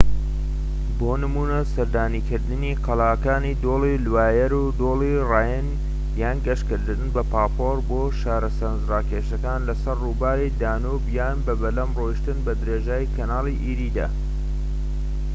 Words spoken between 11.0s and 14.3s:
یان بە بەلەم ڕۆشتن بە درێژایی کەناڵی ئێریدا